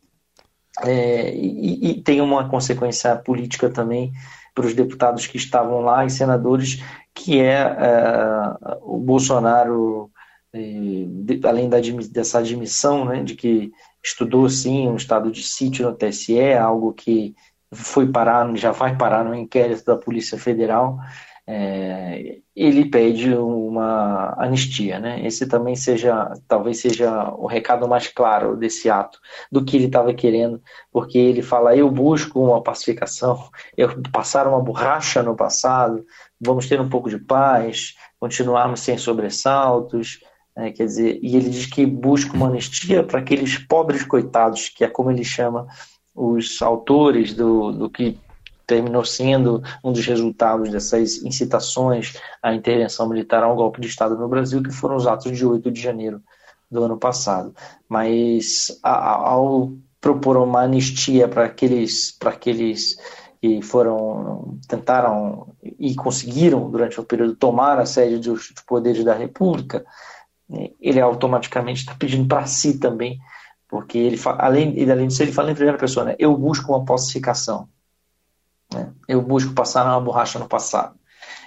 É, 0.81 1.33
e, 1.35 1.91
e, 1.91 2.01
tem 2.01 2.19
uma 2.19 2.49
consequência 2.49 3.15
política 3.15 3.69
também 3.69 4.11
para 4.55 4.65
os 4.65 4.73
deputados 4.73 5.27
que 5.27 5.37
estavam 5.37 5.81
lá 5.81 6.05
e 6.05 6.09
senadores, 6.09 6.81
que 7.13 7.39
é, 7.39 7.59
é 7.59 8.77
o 8.81 8.97
Bolsonaro 8.97 10.09
de, 10.53 11.39
além 11.45 11.67
da, 11.67 11.77
dessa 12.11 12.39
admissão 12.39 13.05
né, 13.05 13.23
de 13.23 13.35
que 13.35 13.71
estudou 14.03 14.47
sim 14.49 14.87
um 14.87 14.95
estado 14.95 15.31
de 15.31 15.41
sítio 15.41 15.89
no 15.89 15.95
TSE, 15.95 16.53
algo 16.53 16.93
que 16.93 17.33
foi 17.71 18.07
parar, 18.07 18.55
já 18.55 18.71
vai 18.71 18.95
parar 18.95 19.23
no 19.23 19.33
inquérito 19.33 19.83
da 19.85 19.95
Polícia 19.95 20.37
Federal, 20.37 20.97
é, 21.45 22.39
ele 22.55 22.89
pede 22.89 23.33
uma 23.35 24.33
anistia, 24.37 24.99
né? 24.99 25.25
Esse 25.25 25.47
também 25.47 25.75
seja, 25.75 26.31
talvez 26.47 26.79
seja 26.79 27.33
o 27.37 27.47
recado 27.47 27.87
mais 27.87 28.07
claro 28.07 28.55
desse 28.55 28.89
ato, 28.89 29.19
do 29.51 29.63
que 29.63 29.75
ele 29.75 29.87
estava 29.87 30.13
querendo, 30.13 30.61
porque 30.91 31.17
ele 31.17 31.41
fala: 31.41 31.75
eu 31.75 31.89
busco 31.89 32.39
uma 32.39 32.61
pacificação, 32.61 33.49
eu 33.75 34.01
passar 34.11 34.47
uma 34.47 34.61
borracha 34.61 35.21
no 35.21 35.35
passado, 35.35 36.05
vamos 36.39 36.67
ter 36.67 36.79
um 36.79 36.89
pouco 36.89 37.09
de 37.09 37.17
paz, 37.17 37.95
continuarmos 38.19 38.79
sem 38.79 38.97
sobressaltos, 38.97 40.19
é, 40.55 40.71
quer 40.71 40.85
dizer, 40.85 41.19
e 41.21 41.35
ele 41.35 41.49
diz 41.49 41.65
que 41.65 41.85
busca 41.85 42.33
uma 42.33 42.47
anistia 42.47 43.03
para 43.03 43.19
aqueles 43.19 43.57
pobres 43.57 44.05
coitados, 44.05 44.69
que 44.69 44.83
é 44.83 44.87
como 44.87 45.11
ele 45.11 45.23
chama 45.23 45.67
os 46.15 46.61
autores 46.61 47.33
do, 47.33 47.71
do 47.71 47.89
que 47.89 48.17
terminou 48.65 49.03
sendo 49.03 49.61
um 49.83 49.91
dos 49.91 50.05
resultados 50.05 50.71
dessas 50.71 51.23
incitações 51.23 52.17
à 52.41 52.53
intervenção 52.53 53.07
militar 53.07 53.43
ao 53.43 53.55
golpe 53.55 53.81
de 53.81 53.87
Estado 53.87 54.17
no 54.17 54.27
Brasil, 54.27 54.61
que 54.63 54.71
foram 54.71 54.95
os 54.95 55.07
atos 55.07 55.37
de 55.37 55.45
8 55.45 55.69
de 55.71 55.81
janeiro 55.81 56.21
do 56.69 56.83
ano 56.83 56.97
passado. 56.97 57.53
Mas 57.87 58.79
ao 58.81 59.71
propor 60.01 60.37
uma 60.37 60.61
anistia 60.61 61.27
para 61.27 61.45
aqueles, 61.45 62.11
para 62.11 62.31
aqueles 62.31 62.97
que 63.39 63.61
foram 63.61 64.57
tentaram 64.67 65.53
e 65.61 65.93
conseguiram 65.95 66.69
durante 66.69 66.99
o 66.99 67.03
período 67.03 67.35
tomar 67.35 67.77
a 67.77 67.85
sede 67.85 68.17
dos 68.17 68.53
poderes 68.65 69.03
da 69.03 69.13
República, 69.13 69.85
ele 70.79 70.99
automaticamente 70.99 71.81
está 71.81 71.95
pedindo 71.95 72.27
para 72.27 72.45
si 72.45 72.79
também, 72.79 73.19
porque 73.67 73.97
ele 73.97 74.19
além, 74.37 74.77
ele, 74.77 74.91
além 74.91 75.07
disso 75.07 75.23
ele 75.23 75.31
fala 75.31 75.51
em 75.51 75.55
primeira 75.55 75.77
pessoa, 75.77 76.05
né? 76.05 76.15
Eu 76.19 76.37
busco 76.37 76.71
uma 76.71 76.85
pacificação, 76.85 77.67
né? 78.73 78.91
Eu 79.07 79.21
busco 79.21 79.53
passar 79.53 79.85
uma 79.85 80.01
borracha 80.01 80.39
no 80.39 80.47
passado. 80.47 80.95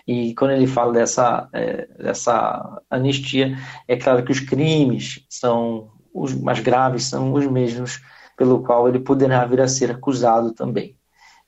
E 0.06 0.35
quando 0.35 0.52
ele 0.52 0.66
fala 0.66 0.92
dessa, 0.92 1.49
é, 1.52 1.87
dessa 1.99 2.80
anistia, 2.88 3.56
é 3.88 3.97
claro 3.97 4.25
que 4.25 4.33
os 4.33 4.40
crimes 4.40 5.25
são 5.28 5.90
os 6.14 6.35
mais 6.35 6.61
graves, 6.61 7.04
são 7.04 7.33
os 7.33 7.47
mesmos 7.47 8.00
pelo 8.37 8.62
qual 8.62 8.88
ele 8.88 9.00
poderá 9.00 9.45
vir 9.45 9.61
a 9.61 9.68
ser 9.68 9.90
acusado 9.90 10.52
também. 10.52 10.97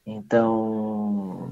Então, 0.05 1.51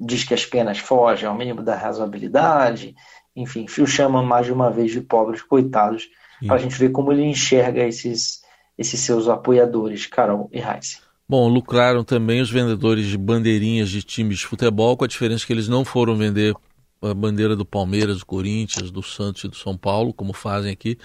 diz 0.00 0.24
que 0.24 0.34
as 0.34 0.44
penas 0.44 0.78
fogem 0.78 1.28
ao 1.28 1.34
mínimo 1.34 1.62
da 1.62 1.76
razoabilidade, 1.76 2.94
enfim, 3.36 3.66
o 3.78 3.86
chama 3.86 4.22
mais 4.22 4.46
de 4.46 4.52
uma 4.52 4.70
vez 4.70 4.90
de 4.90 5.00
pobres 5.00 5.42
coitados, 5.42 6.08
para 6.46 6.56
a 6.56 6.58
gente 6.58 6.78
ver 6.78 6.90
como 6.90 7.12
ele 7.12 7.24
enxerga 7.24 7.84
esses, 7.84 8.42
esses 8.76 9.00
seus 9.00 9.28
apoiadores, 9.28 10.06
Carol 10.06 10.48
e 10.52 10.58
Heiss. 10.58 11.02
Bom, 11.28 11.46
lucraram 11.46 12.02
também 12.02 12.40
os 12.40 12.50
vendedores 12.50 13.06
de 13.06 13.18
bandeirinhas 13.18 13.90
de 13.90 14.02
times 14.02 14.38
de 14.38 14.46
futebol, 14.46 14.96
com 14.96 15.04
a 15.04 15.08
diferença 15.08 15.46
que 15.46 15.52
eles 15.52 15.68
não 15.68 15.84
foram 15.84 16.16
vender 16.16 16.54
a 17.02 17.12
bandeira 17.12 17.54
do 17.54 17.66
Palmeiras, 17.66 18.20
do 18.20 18.26
Corinthians, 18.26 18.90
do 18.90 19.02
Santos 19.02 19.44
e 19.44 19.48
do 19.48 19.54
São 19.54 19.76
Paulo, 19.76 20.14
como 20.14 20.32
fazem 20.32 20.72
aqui, 20.72 20.98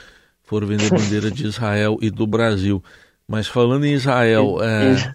foram 0.43 0.65
vender 0.65 0.89
bandeira 0.95 1.29
de 1.29 1.45
Israel 1.45 1.97
e 2.01 2.09
do 2.09 2.25
Brasil. 2.25 2.81
Mas 3.27 3.47
falando 3.47 3.85
em 3.85 3.93
Israel, 3.93 4.63
é, 4.63 5.13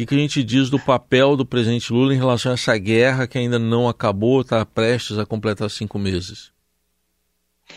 o 0.00 0.06
que, 0.06 0.14
a 0.14 0.18
gente 0.18 0.42
diz 0.42 0.70
do 0.70 0.78
papel 0.78 1.36
do 1.36 1.44
presidente 1.44 1.92
Lula 1.92 2.14
em 2.14 2.18
relação 2.18 2.52
a 2.52 2.54
essa 2.54 2.76
guerra 2.78 3.26
que 3.26 3.36
ainda 3.36 3.58
não 3.58 3.86
acabou, 3.86 4.40
está 4.40 4.64
prestes 4.64 5.18
a 5.18 5.26
completar 5.26 5.68
cinco 5.68 5.98
meses? 5.98 6.52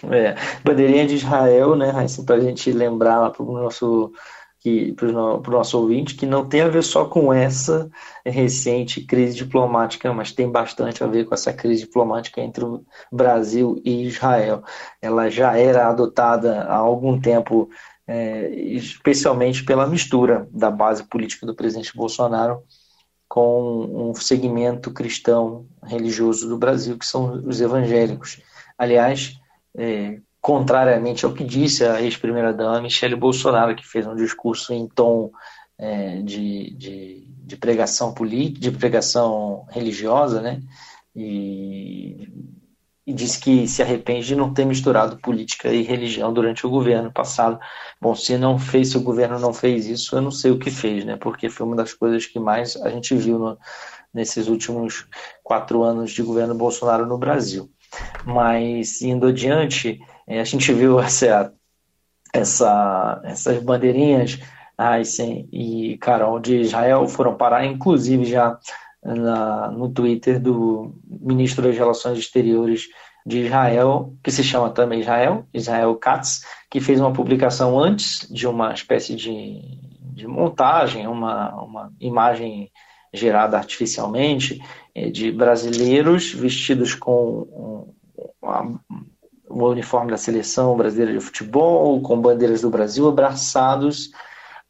É, 0.09 0.35
bandeirinha 0.63 1.05
de 1.05 1.15
Israel, 1.15 1.75
né, 1.75 1.91
para 2.25 2.35
a 2.35 2.39
gente 2.39 2.71
lembrar 2.71 3.29
para 3.31 3.43
o 3.43 3.53
nosso 3.53 4.13
para 4.95 5.07
o 5.07 5.51
nosso 5.51 5.79
ouvinte, 5.79 6.15
que 6.15 6.25
não 6.25 6.47
tem 6.47 6.61
a 6.61 6.67
ver 6.67 6.83
só 6.83 7.05
com 7.05 7.33
essa 7.33 7.89
recente 8.25 9.01
crise 9.01 9.35
diplomática, 9.35 10.13
mas 10.13 10.31
tem 10.31 10.49
bastante 10.49 11.03
a 11.03 11.07
ver 11.07 11.25
com 11.25 11.33
essa 11.33 11.51
crise 11.51 11.81
diplomática 11.81 12.39
entre 12.39 12.63
o 12.63 12.85
Brasil 13.11 13.81
e 13.83 14.05
Israel. 14.05 14.63
Ela 15.01 15.29
já 15.29 15.57
era 15.57 15.87
adotada 15.87 16.61
há 16.63 16.75
algum 16.75 17.19
tempo 17.19 17.69
é, 18.07 18.49
especialmente 18.49 19.63
pela 19.63 19.87
mistura 19.87 20.47
da 20.51 20.69
base 20.69 21.03
política 21.03 21.45
do 21.45 21.55
presidente 21.55 21.95
Bolsonaro 21.95 22.63
com 23.27 24.09
um 24.09 24.13
segmento 24.13 24.91
cristão 24.91 25.65
religioso 25.83 26.49
do 26.49 26.57
Brasil, 26.57 26.97
que 26.97 27.05
são 27.05 27.41
os 27.47 27.61
evangélicos. 27.61 28.41
Aliás, 28.77 29.39
é, 29.77 30.19
contrariamente 30.41 31.25
ao 31.25 31.33
que 31.33 31.43
disse 31.43 31.85
a 31.85 32.01
ex-primeira-dama 32.01 32.81
Michele 32.81 33.15
Bolsonaro, 33.15 33.75
que 33.75 33.87
fez 33.87 34.07
um 34.07 34.15
discurso 34.15 34.73
em 34.73 34.87
tom 34.87 35.31
é, 35.77 36.21
de, 36.21 36.71
de, 36.75 37.27
de, 37.27 37.57
pregação 37.57 38.13
política, 38.13 38.59
de 38.59 38.71
pregação 38.71 39.65
religiosa, 39.69 40.41
né? 40.41 40.61
E 41.15 42.27
e 43.05 43.13
disse 43.13 43.39
que 43.39 43.67
se 43.67 43.81
arrepende 43.81 44.27
de 44.27 44.35
não 44.35 44.53
ter 44.53 44.65
misturado 44.65 45.17
política 45.17 45.69
e 45.69 45.81
religião 45.81 46.31
durante 46.31 46.65
o 46.65 46.69
governo 46.69 47.11
passado. 47.11 47.59
Bom, 47.99 48.15
se 48.15 48.37
não 48.37 48.59
fez, 48.59 48.89
se 48.89 48.97
o 48.97 49.01
governo 49.01 49.39
não 49.39 49.53
fez 49.53 49.87
isso, 49.87 50.15
eu 50.15 50.21
não 50.21 50.31
sei 50.31 50.51
o 50.51 50.59
que 50.59 50.69
fez, 50.69 51.03
né? 51.03 51.17
Porque 51.17 51.49
foi 51.49 51.65
uma 51.65 51.75
das 51.75 51.93
coisas 51.93 52.25
que 52.25 52.39
mais 52.39 52.75
a 52.77 52.89
gente 52.89 53.15
viu 53.15 53.39
no, 53.39 53.57
nesses 54.13 54.47
últimos 54.47 55.07
quatro 55.43 55.83
anos 55.83 56.11
de 56.11 56.21
governo 56.21 56.55
Bolsonaro 56.55 57.05
no 57.05 57.17
Brasil. 57.17 57.69
Mas 58.25 59.01
indo 59.01 59.27
adiante, 59.27 59.99
é, 60.27 60.39
a 60.39 60.43
gente 60.43 60.71
viu 60.73 60.99
essa, 60.99 61.53
essa, 62.33 63.21
essas 63.23 63.61
bandeirinhas 63.61 64.39
Aysen 64.77 65.47
e 65.51 65.97
Carol 65.97 66.39
de 66.39 66.57
Israel 66.57 67.07
foram 67.07 67.35
parar, 67.35 67.65
inclusive 67.65 68.25
já 68.25 68.57
na, 69.03 69.69
no 69.71 69.89
Twitter 69.89 70.39
do 70.39 70.95
ministro 71.07 71.63
das 71.63 71.77
Relações 71.77 72.17
Exteriores 72.17 72.87
de 73.25 73.45
Israel, 73.45 74.15
que 74.23 74.31
se 74.31 74.43
chama 74.43 74.71
também 74.71 75.01
Israel, 75.01 75.45
Israel 75.53 75.95
Katz, 75.95 76.43
que 76.69 76.79
fez 76.79 76.99
uma 76.99 77.13
publicação 77.13 77.79
antes 77.79 78.27
de 78.31 78.47
uma 78.47 78.73
espécie 78.73 79.15
de, 79.15 79.61
de 80.13 80.25
montagem, 80.25 81.07
uma, 81.07 81.53
uma 81.61 81.93
imagem 81.99 82.71
gerada 83.13 83.57
artificialmente 83.57 84.61
eh, 84.95 85.09
de 85.09 85.31
brasileiros 85.31 86.33
vestidos 86.33 86.95
com 86.95 87.87
o 89.49 89.69
uniforme 89.69 90.11
da 90.11 90.17
seleção 90.17 90.75
brasileira 90.77 91.13
de 91.13 91.19
futebol, 91.19 92.01
com 92.01 92.21
bandeiras 92.21 92.61
do 92.61 92.69
Brasil, 92.69 93.07
abraçados 93.07 94.11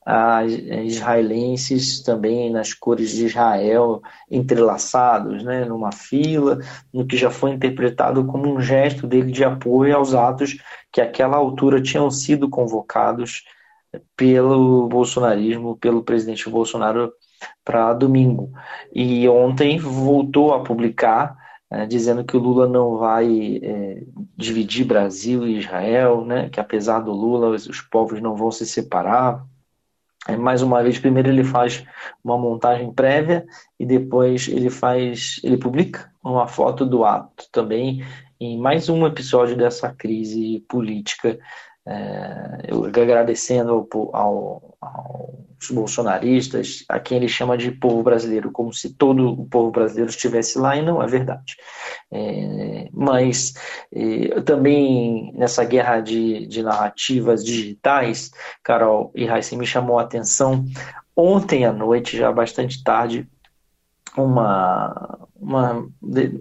a 0.03 0.43
israelenses 0.43 2.01
também 2.01 2.49
nas 2.49 2.73
cores 2.73 3.11
de 3.11 3.27
Israel 3.27 4.01
entrelaçados, 4.29 5.43
né, 5.43 5.63
numa 5.63 5.91
fila, 5.91 6.57
no 6.91 7.05
que 7.05 7.15
já 7.15 7.29
foi 7.29 7.51
interpretado 7.51 8.25
como 8.25 8.51
um 8.51 8.59
gesto 8.59 9.05
dele 9.05 9.31
de 9.31 9.43
apoio 9.43 9.95
aos 9.95 10.15
atos 10.15 10.57
que 10.91 10.99
àquela 10.99 11.37
altura 11.37 11.81
tinham 11.81 12.09
sido 12.09 12.49
convocados 12.49 13.43
pelo 14.15 14.87
bolsonarismo, 14.87 15.77
pelo 15.77 16.03
presidente 16.03 16.49
Bolsonaro 16.49 17.13
para 17.63 17.93
domingo. 17.93 18.51
E 18.93 19.27
ontem 19.29 19.77
voltou 19.79 20.53
a 20.53 20.63
publicar 20.63 21.37
é, 21.69 21.85
dizendo 21.85 22.23
que 22.25 22.35
o 22.35 22.39
Lula 22.39 22.67
não 22.67 22.97
vai 22.97 23.59
é, 23.63 24.03
dividir 24.35 24.85
Brasil 24.85 25.47
e 25.47 25.57
Israel, 25.57 26.25
né, 26.25 26.49
que 26.49 26.59
apesar 26.59 26.99
do 26.99 27.11
Lula 27.11 27.49
os 27.49 27.81
povos 27.81 28.21
não 28.21 28.35
vão 28.35 28.51
se 28.51 28.65
separar, 28.65 29.45
mais 30.37 30.61
uma 30.61 30.83
vez, 30.83 30.99
primeiro 30.99 31.29
ele 31.29 31.43
faz 31.43 31.83
uma 32.23 32.37
montagem 32.37 32.93
prévia 32.93 33.43
e 33.79 33.85
depois 33.85 34.47
ele 34.47 34.69
faz, 34.69 35.39
ele 35.43 35.57
publica 35.57 36.11
uma 36.23 36.47
foto 36.47 36.85
do 36.85 37.03
ato 37.03 37.45
também 37.51 38.05
em 38.39 38.59
mais 38.59 38.87
um 38.87 39.05
episódio 39.07 39.57
dessa 39.57 39.91
crise 39.91 40.63
política 40.67 41.39
é, 41.85 42.65
eu 42.67 42.85
agradecendo 42.85 43.87
ao, 44.13 44.77
ao, 44.79 45.45
aos 45.61 45.69
bolsonaristas, 45.69 46.83
a 46.89 46.99
quem 46.99 47.17
ele 47.17 47.27
chama 47.27 47.57
de 47.57 47.71
povo 47.71 48.01
brasileiro, 48.01 48.51
como 48.51 48.73
se 48.73 48.93
todo 48.93 49.31
o 49.31 49.45
povo 49.45 49.71
brasileiro 49.71 50.09
estivesse 50.09 50.57
lá, 50.57 50.75
e 50.75 50.81
não 50.81 51.01
é 51.01 51.07
verdade. 51.07 51.55
É, 52.11 52.89
mas 52.91 53.53
é, 53.93 54.41
também 54.41 55.31
nessa 55.35 55.63
guerra 55.63 56.01
de, 56.01 56.47
de 56.47 56.63
narrativas 56.63 57.45
digitais, 57.45 58.31
Carol 58.63 59.11
e 59.15 59.25
Raíssa 59.25 59.55
me 59.55 59.65
chamou 59.65 59.99
a 59.99 60.03
atenção 60.03 60.65
ontem 61.15 61.65
à 61.65 61.71
noite, 61.71 62.17
já 62.17 62.31
bastante 62.31 62.83
tarde, 62.83 63.27
uma, 64.17 65.27
uma, 65.39 65.87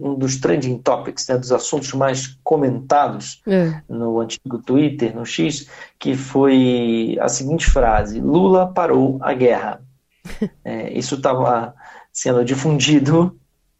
um 0.01 0.15
dos 0.15 0.37
trending 0.37 0.77
topics, 0.79 1.27
né, 1.27 1.37
dos 1.37 1.51
assuntos 1.51 1.93
mais 1.93 2.37
comentados 2.43 3.41
é. 3.47 3.81
no 3.87 4.19
antigo 4.19 4.57
Twitter, 4.59 5.15
no 5.15 5.25
X, 5.25 5.67
que 5.97 6.15
foi 6.15 7.17
a 7.21 7.29
seguinte 7.29 7.69
frase: 7.69 8.19
Lula 8.19 8.67
parou 8.67 9.17
a 9.21 9.33
guerra. 9.33 9.81
é, 10.63 10.91
isso 10.97 11.15
estava 11.15 11.73
sendo 12.11 12.43
difundido 12.43 13.37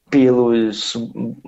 pelos, 0.10 0.98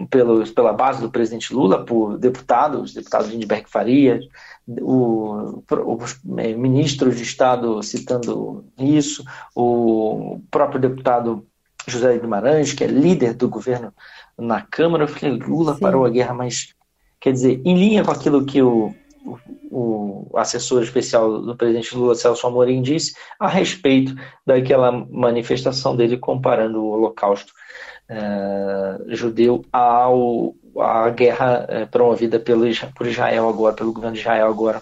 pelos, 0.10 0.52
pela 0.52 0.72
base 0.72 1.02
do 1.02 1.12
presidente 1.12 1.54
Lula, 1.54 1.84
por 1.84 2.18
deputados, 2.18 2.94
deputado 2.94 3.28
Lindbergh 3.28 3.70
Farias, 3.70 4.26
o, 4.66 5.62
os 5.86 6.20
é, 6.38 6.54
ministros 6.54 7.18
de 7.18 7.24
Estado 7.24 7.84
citando 7.84 8.64
isso, 8.80 9.24
o 9.54 10.40
próprio 10.50 10.80
deputado 10.80 11.46
José 11.88 12.18
Guimarães, 12.18 12.74
que 12.74 12.84
é 12.84 12.88
líder 12.88 13.34
do 13.34 13.50
governo 13.50 13.94
na 14.38 14.62
Câmara, 14.62 15.04
eu 15.04 15.08
falei, 15.08 15.38
Lula 15.38 15.74
Sim. 15.74 15.80
parou 15.80 16.06
a 16.06 16.10
guerra, 16.10 16.34
mas 16.34 16.74
quer 17.20 17.32
dizer, 17.32 17.62
em 17.66 17.78
linha 17.78 18.04
com 18.04 18.12
aquilo 18.12 18.46
que 18.46 18.62
o, 18.62 18.94
o, 19.26 20.28
o 20.32 20.38
assessor 20.38 20.84
especial 20.84 21.42
do 21.42 21.56
presidente 21.56 21.96
Lula, 21.96 22.16
Celso 22.16 22.48
Amorim, 22.48 22.82
disse 22.82 23.14
a 23.40 23.48
respeito 23.48 24.16
daquela 24.46 24.92
manifestação 24.92 25.96
dele 25.96 26.18
comparando 26.18 26.84
o 26.84 26.90
Holocausto 26.90 27.54
uh, 28.10 29.16
judeu 29.16 29.64
ao, 29.72 30.56
à 30.80 31.10
guerra 31.10 31.68
uh, 31.70 31.88
promovida 31.92 32.40
pelo, 32.40 32.66
por 32.96 33.08
Israel 33.08 33.50
agora, 33.50 33.76
pelo 33.76 33.94
governo 33.94 34.16
de 34.16 34.22
Israel 34.22 34.48
agora 34.48 34.82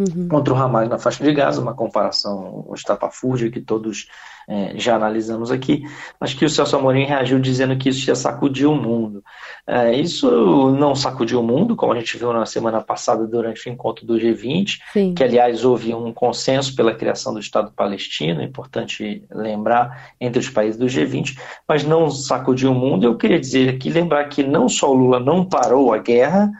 uhum. 0.00 0.28
contra 0.28 0.54
o 0.54 0.56
Hamas 0.56 0.88
na 0.88 0.98
faixa 0.98 1.22
de 1.22 1.32
Gaza, 1.32 1.60
uma 1.60 1.74
comparação 1.74 2.66
estapafúrdia 2.74 3.50
que 3.50 3.60
todos 3.60 4.08
é, 4.48 4.72
já 4.76 4.96
analisamos 4.96 5.50
aqui, 5.50 5.84
mas 6.18 6.34
que 6.34 6.44
o 6.44 6.50
Celso 6.50 6.76
Amorim 6.76 7.04
reagiu 7.04 7.38
dizendo 7.38 7.76
que 7.76 7.88
isso 7.88 8.08
ia 8.08 8.16
sacudir 8.16 8.66
o 8.66 8.74
mundo. 8.74 9.22
É, 9.66 9.94
isso 9.94 10.70
não 10.72 10.94
sacudiu 10.94 11.40
o 11.40 11.42
mundo, 11.42 11.76
como 11.76 11.92
a 11.92 11.98
gente 11.98 12.16
viu 12.16 12.32
na 12.32 12.46
semana 12.46 12.80
passada 12.80 13.26
durante 13.26 13.68
o 13.68 13.72
encontro 13.72 14.04
do 14.04 14.14
G20, 14.14 14.78
Sim. 14.92 15.14
que 15.14 15.22
aliás 15.22 15.64
houve 15.64 15.94
um 15.94 16.12
consenso 16.12 16.74
pela 16.74 16.94
criação 16.94 17.32
do 17.32 17.40
Estado 17.40 17.72
palestino, 17.76 18.40
é 18.40 18.44
importante 18.44 19.24
lembrar, 19.30 20.14
entre 20.20 20.40
os 20.40 20.48
países 20.48 20.78
do 20.78 20.86
G20, 20.86 21.38
mas 21.68 21.84
não 21.84 22.10
sacudiu 22.10 22.72
o 22.72 22.74
mundo. 22.74 23.04
Eu 23.04 23.16
queria 23.16 23.38
dizer 23.38 23.68
aqui, 23.68 23.90
lembrar 23.90 24.24
que 24.24 24.42
não 24.42 24.68
só 24.68 24.90
o 24.90 24.94
Lula 24.94 25.20
não 25.20 25.44
parou 25.44 25.92
a 25.92 25.98
guerra, 25.98 26.50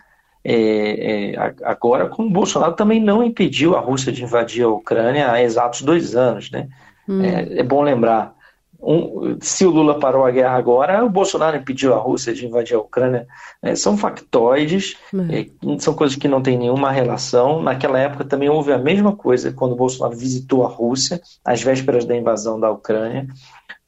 é, 0.43 1.33
é, 1.33 1.55
agora, 1.65 2.09
como 2.09 2.29
o 2.29 2.33
Bolsonaro 2.33 2.73
também 2.75 3.01
não 3.01 3.23
impediu 3.23 3.77
a 3.77 3.81
Rússia 3.81 4.11
de 4.11 4.25
invadir 4.25 4.65
a 4.65 4.69
Ucrânia 4.69 5.31
há 5.31 5.43
exatos 5.43 5.83
dois 5.83 6.17
anos, 6.17 6.51
né? 6.51 6.69
Hum. 7.09 7.23
É, 7.23 7.59
é, 7.59 7.63
bom 7.63 7.83
lembrar. 7.83 8.35
Um, 8.83 9.37
se 9.43 9.67
o 9.67 9.71
Lula 9.71 9.99
parou 9.99 10.25
a 10.25 10.31
guerra 10.31 10.57
agora, 10.57 11.05
o 11.05 11.11
Bolsonaro 11.11 11.59
impediu 11.59 11.93
a 11.93 11.99
Rússia 11.99 12.33
de 12.33 12.47
invadir 12.47 12.75
a 12.75 12.81
Ucrânia. 12.81 13.27
É, 13.61 13.75
são 13.75 13.99
factoides, 13.99 14.97
hum. 15.13 15.79
são 15.79 15.93
coisas 15.93 16.17
que 16.17 16.27
não 16.27 16.43
têm 16.43 16.57
nenhuma 16.57 16.91
relação. 16.91 17.63
Naquela 17.63 17.99
época 17.99 18.25
também 18.25 18.49
houve 18.49 18.73
a 18.73 18.79
mesma 18.79 19.15
coisa 19.15 19.53
quando 19.53 19.73
o 19.73 19.77
Bolsonaro 19.77 20.17
visitou 20.17 20.65
a 20.65 20.69
Rússia, 20.69 21.21
às 21.45 21.63
vésperas 21.63 22.07
da 22.07 22.17
invasão 22.17 22.59
da 22.59 22.71
Ucrânia, 22.71 23.27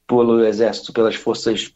pelo 0.05 0.45
exército, 0.45 0.93
pelas 0.93 1.15
forças 1.15 1.73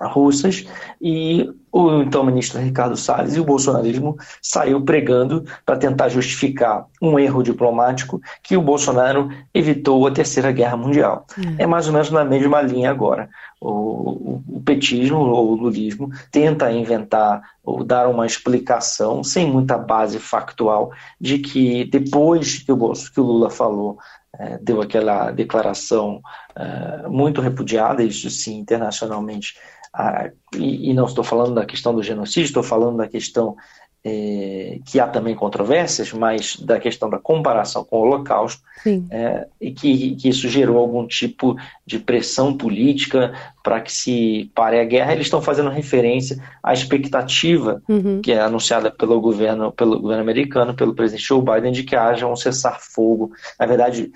russas 0.00 0.64
e 1.00 1.50
o 1.72 2.02
então 2.02 2.24
ministro 2.24 2.60
Ricardo 2.60 2.96
Salles 2.96 3.36
e 3.36 3.40
o 3.40 3.44
bolsonarismo 3.44 4.16
saiu 4.40 4.82
pregando 4.82 5.44
para 5.64 5.76
tentar 5.76 6.08
justificar 6.08 6.86
um 7.00 7.18
erro 7.18 7.42
diplomático 7.42 8.20
que 8.42 8.56
o 8.56 8.62
Bolsonaro 8.62 9.30
evitou 9.52 10.06
a 10.06 10.10
terceira 10.10 10.50
guerra 10.52 10.76
mundial. 10.76 11.26
É, 11.58 11.64
é 11.64 11.66
mais 11.66 11.86
ou 11.86 11.92
menos 11.92 12.10
na 12.10 12.24
mesma 12.24 12.62
linha 12.62 12.90
agora. 12.90 13.28
O, 13.60 13.68
o, 13.70 14.42
o 14.48 14.60
petismo 14.60 15.18
ou 15.18 15.52
o 15.52 15.54
lulismo 15.54 16.10
tenta 16.30 16.70
inventar 16.70 17.42
ou 17.64 17.82
dar 17.84 18.08
uma 18.08 18.24
explicação 18.24 19.22
sem 19.24 19.50
muita 19.50 19.76
base 19.76 20.18
factual 20.18 20.92
de 21.20 21.38
que 21.38 21.84
depois 21.84 22.58
que 22.58 22.72
o, 22.72 22.92
que 22.92 23.20
o 23.20 23.24
Lula 23.24 23.50
falou 23.50 23.98
é, 24.38 24.58
deu 24.58 24.80
aquela 24.80 25.30
declaração 25.30 26.20
é, 26.54 27.08
muito 27.08 27.40
repudiada, 27.40 28.02
isso 28.02 28.30
sim, 28.30 28.58
internacionalmente 28.58 29.54
ah, 29.92 30.30
e, 30.54 30.90
e, 30.90 30.94
não 30.94 31.06
estou 31.06 31.24
falando 31.24 31.54
da 31.54 31.64
questão 31.64 31.94
do 31.94 32.02
genocídio, 32.02 32.44
estou 32.44 32.62
falando 32.62 32.98
da 32.98 33.08
questão 33.08 33.56
é, 34.04 34.78
que 34.86 35.00
há 35.00 35.06
também 35.06 35.34
controvérsias, 35.34 36.12
mas 36.12 36.56
da 36.56 36.78
questão 36.78 37.10
da 37.10 37.18
comparação 37.18 37.84
com 37.84 37.98
o 37.98 38.00
Holocausto, 38.02 38.62
é, 39.10 39.46
e 39.60 39.72
que, 39.72 40.14
que, 40.14 40.28
isso 40.28 40.48
gerou 40.48 40.78
algum 40.78 41.06
tipo 41.06 41.56
de 41.84 41.98
pressão 41.98 42.56
política 42.56 43.32
para 43.62 43.80
que 43.80 43.92
se 43.92 44.50
pare 44.54 44.78
a 44.78 44.84
guerra. 44.84 45.12
Eles 45.12 45.26
estão 45.26 45.42
fazendo 45.42 45.68
referência 45.68 46.40
à 46.62 46.72
expectativa 46.72 47.82
uhum. 47.88 48.22
que 48.22 48.32
é 48.32 48.40
anunciada 48.40 48.90
pelo 48.90 49.20
governo, 49.20 49.72
pelo 49.72 50.00
governo 50.00 50.22
americano, 50.22 50.74
pelo 50.74 50.94
presidente 50.94 51.26
Joe 51.26 51.42
Biden, 51.42 51.72
de 51.72 51.82
que 51.82 51.96
haja 51.96 52.26
um 52.26 52.36
cessar-fogo. 52.36 53.32
Na 53.58 53.66
verdade, 53.66 54.12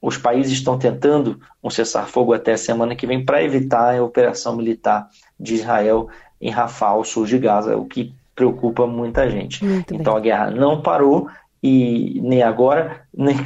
os 0.00 0.16
países 0.16 0.52
estão 0.52 0.78
tentando 0.78 1.40
um 1.62 1.70
cessar-fogo 1.70 2.32
até 2.32 2.52
a 2.52 2.58
semana 2.58 2.96
que 2.96 3.06
vem 3.06 3.24
para 3.24 3.42
evitar 3.42 3.96
a 3.96 4.02
operação 4.02 4.56
militar 4.56 5.08
de 5.38 5.54
Israel 5.54 6.08
em 6.40 6.50
Rafah, 6.50 6.88
ao 6.88 7.04
sul 7.04 7.24
de 7.24 7.38
Gaza, 7.38 7.76
o 7.76 7.86
que 7.86 8.12
preocupa 8.34 8.86
muita 8.86 9.30
gente. 9.30 9.64
Muito 9.64 9.94
então 9.94 10.14
bem. 10.14 10.20
a 10.20 10.24
guerra 10.24 10.50
não 10.50 10.82
parou 10.82 11.28
e 11.62 12.20
nem 12.20 12.42
agora, 12.42 13.02
nem 13.14 13.36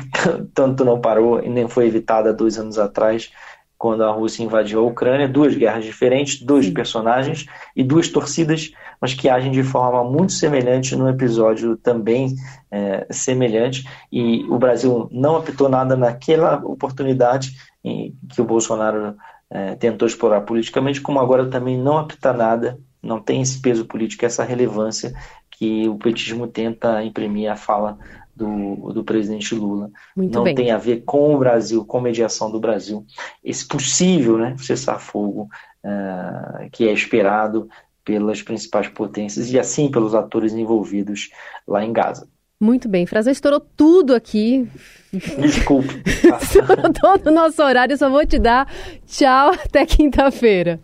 tanto 0.55 0.85
não 0.85 1.01
parou 1.01 1.43
e 1.43 1.49
nem 1.49 1.69
foi 1.69 1.87
evitada 1.87 2.33
dois 2.33 2.59
anos 2.59 2.79
atrás 2.79 3.31
quando 3.79 4.03
a 4.03 4.11
Rússia 4.11 4.43
invadiu 4.43 4.81
a 4.81 4.83
Ucrânia, 4.83 5.29
duas 5.29 5.55
guerras 5.55 5.85
diferentes, 5.85 6.41
dois 6.41 6.69
personagens 6.71 7.47
e 7.75 7.83
duas 7.83 8.09
torcidas, 8.09 8.73
mas 9.01 9.12
que 9.15 9.29
agem 9.29 9.51
de 9.51 9.62
forma 9.62 10.03
muito 10.03 10.33
semelhante 10.33 10.97
num 10.97 11.09
episódio 11.09 11.77
também 11.77 12.35
é, 12.71 13.07
semelhante. 13.11 13.87
E 14.11 14.45
o 14.45 14.59
Brasil 14.59 15.09
não 15.12 15.37
apitou 15.37 15.69
nada 15.69 15.97
naquela 15.97 16.57
oportunidade 16.65 17.53
em 17.85 18.17
que 18.31 18.41
o 18.41 18.45
Bolsonaro 18.45 19.15
é, 19.51 19.75
tentou 19.75 20.09
explorar 20.09 20.41
politicamente, 20.41 21.01
como 21.01 21.21
agora 21.21 21.49
também 21.49 21.79
não 21.79 21.99
apita 21.99 22.33
nada, 22.33 22.79
não 23.03 23.21
tem 23.21 23.43
esse 23.43 23.61
peso 23.61 23.85
político, 23.85 24.25
essa 24.25 24.43
relevância 24.43 25.15
que 25.51 25.89
o 25.89 25.97
petismo 25.97 26.47
tenta 26.47 27.03
imprimir 27.05 27.51
à 27.51 27.57
fala 27.57 27.99
do, 28.37 28.92
do 28.92 29.03
presidente 29.03 29.55
Lula. 29.55 29.90
Muito 30.14 30.35
não 30.35 30.44
bem. 30.44 30.55
tem 30.55 30.70
a 30.70 30.79
ver 30.79 31.03
com 31.05 31.35
o 31.35 31.38
Brasil, 31.38 31.85
com 31.85 32.01
mediação 32.01 32.51
do 32.51 32.61
Brasil. 32.61 33.05
Esse 33.42 33.66
possível 33.66 34.37
né, 34.37 34.55
cessar-fogo 34.59 35.49
uh, 35.83 36.70
que 36.70 36.87
é 36.87 36.92
esperado 36.92 37.68
pelas 38.05 38.42
principais 38.42 38.88
potências 38.88 39.51
e 39.51 39.59
assim 39.59 39.90
pelos 39.90 40.14
atores 40.14 40.53
envolvidos 40.53 41.31
lá 41.66 41.85
em 41.85 41.92
Gaza. 41.92 42.29
Muito 42.61 42.88
bem, 42.88 43.05
Frazão 43.05 43.33
estourou 43.33 43.61
tudo 43.61 44.14
aqui. 44.14 44.68
Desculpe. 45.12 46.03
estourou 46.40 46.92
todo 46.92 47.27
o 47.29 47.33
nosso 47.33 47.62
horário, 47.62 47.96
só 47.96 48.09
vou 48.09 48.25
te 48.27 48.38
dar 48.38 48.70
tchau 49.07 49.53
até 49.53 49.85
quinta-feira. 49.85 50.79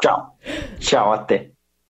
Tchau. 0.00 0.36
Tchau, 0.78 1.12
até. 1.12 1.49